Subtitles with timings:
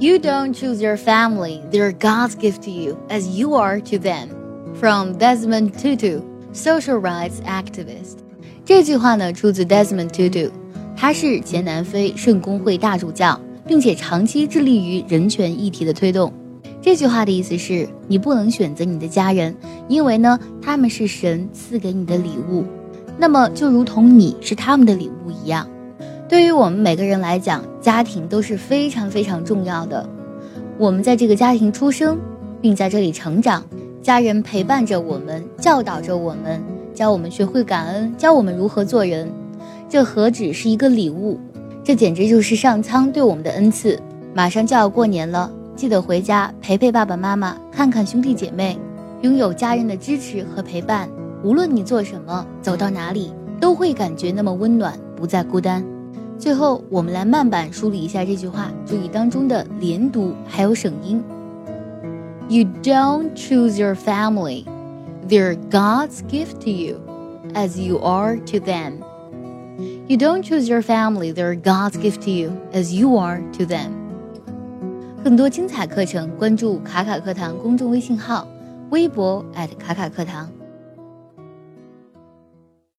[0.00, 4.28] You don't choose your family; they're God's gift to you, as you are to them.
[4.74, 6.20] From Desmond Tutu,
[6.52, 8.18] social rights activist。
[8.64, 10.50] 这句话呢，出自 Desmond Tutu，
[10.96, 16.32] 他是前南非圣公会大主教，并且长期致力于人权议题的推动。
[16.82, 19.54] 这句话的意思是你不能选择你的家人，
[19.88, 22.64] 因为呢，他们是神赐给你的礼物。
[23.16, 25.68] 那么，就如同你是他们的礼物一样。
[26.26, 30.08] 对于我们每个人来讲，家庭都是非常非常重要的。
[30.78, 32.18] 我们在这个家庭出生，
[32.62, 33.62] 并在这里成长，
[34.02, 36.62] 家人陪伴着我们，教导着我们，
[36.94, 39.30] 教我们学会感恩，教我们如何做人。
[39.88, 41.38] 这何止是一个礼物？
[41.84, 44.00] 这简直就是上苍对我们的恩赐。
[44.32, 48.76] 马上就要过年了，记得回家陪陪爸爸妈妈，看看兄弟姐妹，
[49.20, 51.08] 拥有家人的支持和陪伴，
[51.44, 55.84] 无论你做什么，走到哪里，都会感觉那么温暖，不再孤单。
[56.44, 61.24] 最后，我们来慢板梳理一下这句话，注意当中的连读还有省音。
[62.50, 64.66] You don't choose your family;
[65.26, 67.00] they're God's gift to you,
[67.54, 68.98] as you are to them.
[70.06, 73.92] You don't choose your family; they're God's gift to you, as you are to them.
[75.24, 78.46] 更多精彩课程，关注卡卡课堂公众微信号，
[78.90, 79.42] 微博
[79.78, 80.50] 卡卡课堂。